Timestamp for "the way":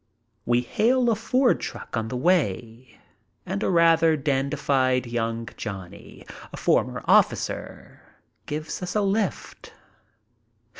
2.07-2.99